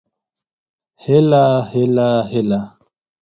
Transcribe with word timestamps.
هيله 1.03 1.43
هيله 1.71 2.09
هيله 2.31 2.59